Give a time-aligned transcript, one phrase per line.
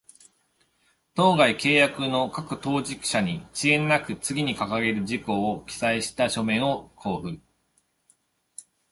[1.13, 7.43] 当該契約の各当事者に、遅滞なく、次に掲げる事項を記載した書面を交付